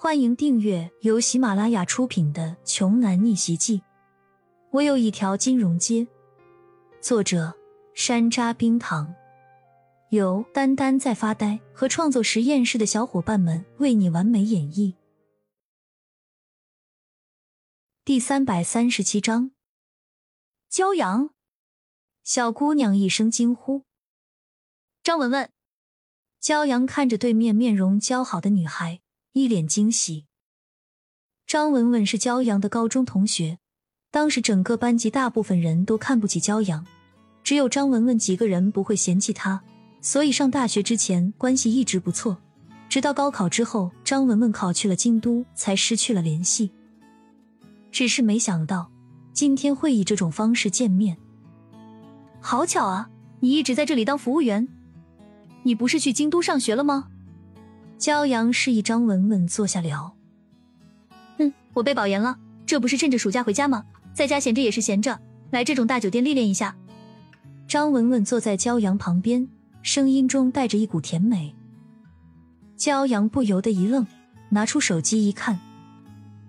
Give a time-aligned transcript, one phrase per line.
[0.00, 3.78] 欢迎订阅由喜马拉雅出品的《穷男逆袭记》。
[4.70, 6.06] 我有一条金融街。
[7.00, 7.52] 作者：
[7.94, 9.12] 山楂冰糖，
[10.10, 14.94] 由丹丹在发呆和创作实验室的小伙伴们为你完美演绎。
[18.04, 19.50] 第三百三十七章，
[20.70, 21.30] 骄阳。
[22.22, 23.82] 小姑娘一声惊呼
[25.02, 25.50] ：“张文文！”
[26.40, 29.00] 骄阳看着对面面容姣好的女孩。
[29.32, 30.26] 一脸惊喜。
[31.46, 33.58] 张文文是骄阳的高中同学，
[34.10, 36.86] 当时整个班级大部分人都看不起骄阳，
[37.42, 39.62] 只有张文文几个人不会嫌弃他，
[40.00, 42.36] 所以上大学之前关系一直不错。
[42.88, 46.70] 直到高考之后，张文文考去了京都，才失去了联系。
[47.92, 48.90] 只是没想到
[49.32, 51.16] 今天会以这种方式见面。
[52.40, 53.10] 好巧啊！
[53.40, 54.68] 你一直在这里当服务员，
[55.62, 57.08] 你不是去京都上学了吗？
[57.98, 60.14] 骄阳示意张文文坐下聊。
[61.38, 63.84] 嗯，我被保研了，这不是趁着暑假回家吗？
[64.14, 66.76] 在家闲着也是闲着，来这种大酒店历练一下。
[67.66, 69.48] 张文文坐在骄阳旁边，
[69.82, 71.54] 声音中带着一股甜美。
[72.76, 74.06] 骄阳不由得一愣，
[74.50, 75.58] 拿出手机一看，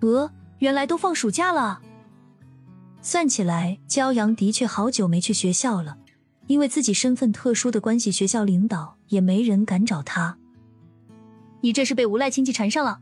[0.00, 1.80] 呃，原来都放暑假了。
[3.00, 5.96] 算起来，骄阳的确好久没去学校了，
[6.48, 10.36] 因为自己身份特殊的关系，学校领导也没人敢找他。
[11.66, 13.00] 你这是被无赖亲戚缠上了？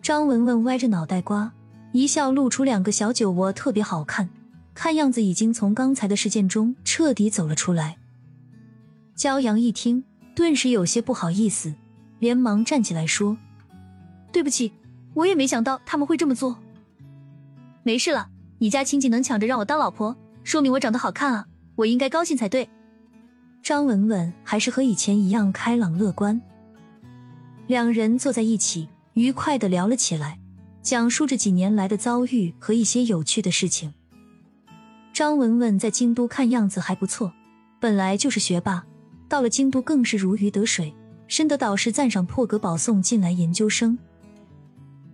[0.00, 1.52] 张文文歪着脑袋瓜
[1.90, 4.30] 一笑，露出两个小酒窝，特别好看。
[4.74, 7.96] 看样子已经从刚才的事件中彻底走了出来。
[9.16, 10.04] 骄阳一听，
[10.36, 11.74] 顿时有些不好意思，
[12.20, 13.36] 连忙站起来说
[14.30, 14.72] ：“对不起，
[15.14, 16.56] 我也没想到他们会这么做。
[17.82, 22.68] 没事了，你家亲戚能抢着让我当老婆，说明我长得好看啊，我应该高兴才对。”
[23.64, 26.40] 张文文还是和以前一样开朗乐观。
[27.66, 30.38] 两人坐在一起，愉快的聊了起来，
[30.82, 33.94] 讲述着几年来的遭遇和一些有趣的事情。
[35.14, 37.32] 张文文在京都看样子还不错，
[37.80, 38.84] 本来就是学霸，
[39.28, 40.94] 到了京都更是如鱼得水，
[41.26, 43.96] 深得导师赞赏，破格保送进来研究生。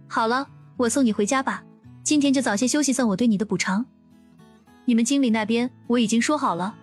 [0.08, 1.62] 好了，我送你回家吧，
[2.02, 3.86] 今天就早些休息，算我对你的补偿。
[4.86, 6.74] 你们经理那边我已经说好了。”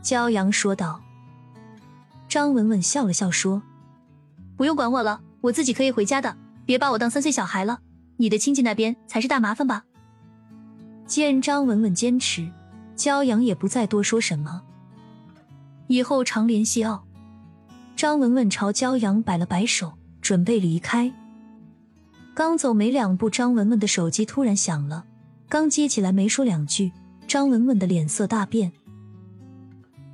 [0.00, 1.00] 骄阳说道。
[2.28, 3.62] 张文文笑了笑说。
[4.56, 6.36] 不用管我了，我自己可以回家的。
[6.64, 7.80] 别把我当三岁小孩了。
[8.16, 9.84] 你的亲戚那边才是大麻烦吧？
[11.06, 12.50] 见张文文坚持，
[12.96, 14.62] 骄阳也不再多说什么。
[15.86, 17.02] 以后常联系哦。
[17.94, 21.12] 张文文朝骄阳摆了摆手，准备离开。
[22.34, 25.04] 刚走没两步，张文文的手机突然响了。
[25.48, 26.90] 刚接起来，没说两句，
[27.28, 28.72] 张文文的脸色大变。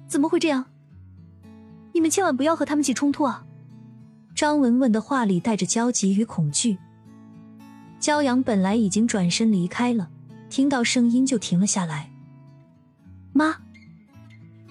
[0.07, 0.67] 怎么会这样？
[1.93, 3.45] 你们千万不要和他们起冲突啊！
[4.43, 6.77] 张文文的话里带着焦急与恐惧。
[8.01, 10.11] 骄阳本来已经转身离开了，
[10.51, 12.11] 听到声音就停了下来。
[13.33, 13.59] 妈，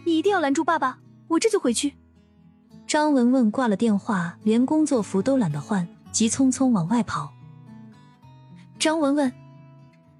[0.05, 0.99] 你一定要拦住爸爸，
[1.29, 1.93] 我这就回去。
[2.85, 7.31] 张文文挂了电话，连工作服都懒得换，急匆匆往外跑。
[8.77, 9.31] 张文文，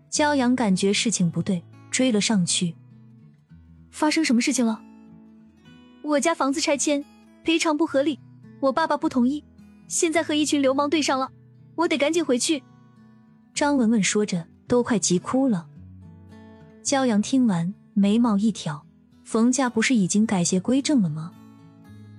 [0.10, 2.74] 骄阳感觉事情不对，追了上去。
[3.90, 4.82] 发生什么事情了？
[6.04, 7.04] 我家房子拆迁，
[7.44, 8.18] 赔偿不合理。
[8.62, 9.44] 我爸爸不同意，
[9.88, 11.32] 现在和一群流氓对上了，
[11.76, 12.64] 我得赶紧回去。
[13.56, 15.68] 张文文说着，都快急哭了。
[16.84, 18.86] 焦阳听完，眉毛一挑
[19.26, 21.32] ：“冯家不是已经改邪归正了吗？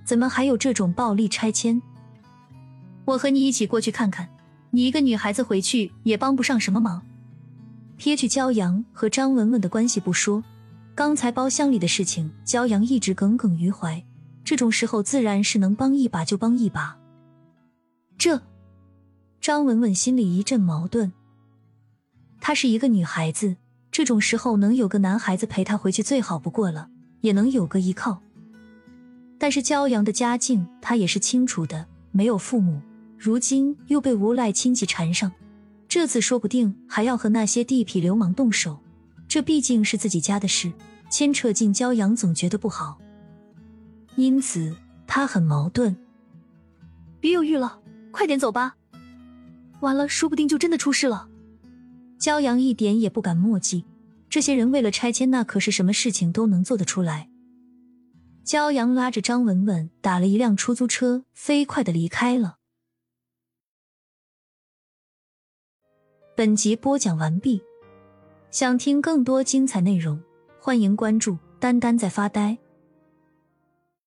[0.03, 1.81] 怎么还有这种暴力拆迁？
[3.05, 4.29] 我和你一起过去看看。
[4.69, 7.01] 你一个女孩子回去也帮不上什么忙。”
[7.95, 10.43] 撇去焦阳和张文文的关系不说，
[10.93, 14.03] 刚才包厢里的事情，焦阳一直耿耿于怀。
[14.43, 16.97] 这种时候自然是能帮一把就帮一把。
[18.17, 18.41] 这，
[19.41, 21.11] 张文文心里一阵矛盾。
[22.39, 23.55] 她是一个女孩子，
[23.91, 26.89] 这种时候能有个男孩子陪她回去最好不过了，
[27.21, 28.21] 也能有个依靠。
[29.37, 32.81] 但是骄阳的家境她也是清楚的，没有父母，
[33.17, 35.31] 如今又被无赖亲戚缠上，
[35.87, 38.79] 这次说不定还要和那些地痞流氓动手。
[39.27, 40.71] 这毕竟是自己家的事，
[41.09, 42.99] 牵扯进骄阳总觉得不好。
[44.15, 44.75] 因此，
[45.07, 45.95] 他很矛盾。
[47.19, 47.79] 别犹豫了，
[48.11, 48.75] 快点走吧！
[49.79, 51.29] 完了，说不定就真的出事了。
[52.19, 53.85] 骄阳一点也不敢墨迹，
[54.29, 57.29] 这些人为了拆迁，那可是什么事情都能做得出来。
[58.45, 62.57] 骄阳拉着张文文打了一辆出租车，飞快的离开了。
[66.35, 67.61] 本集播讲完毕，
[68.51, 70.21] 想听更多精彩内容，
[70.59, 72.57] 欢迎关注“丹丹在发呆”。